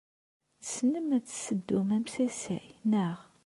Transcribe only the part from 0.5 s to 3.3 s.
Tessnem ad tesseddum amsasay, naɣ?